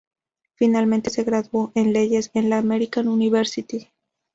Finalmente 0.55 1.11
se 1.11 1.23
graduó 1.23 1.71
en 1.75 1.93
leyes 1.93 2.31
en 2.33 2.49
la 2.49 2.57
American 2.57 3.07
University. 3.07 3.91